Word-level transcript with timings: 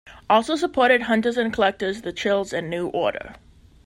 Also 0.27 0.55
supported 0.55 1.03
Hunters 1.03 1.37
and 1.37 1.53
Collectors, 1.53 2.01
The 2.01 2.11
Chills 2.11 2.53
and 2.53 2.71
New 2.71 2.87
Order. 2.87 3.35